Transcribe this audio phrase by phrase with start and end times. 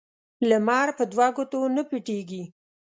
[0.49, 2.43] لمر په دوه ګوتو نه پټیږي